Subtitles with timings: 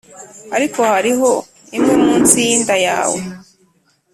[0.55, 1.29] ariko hariho
[1.75, 3.19] imwe munsi yinda yawe,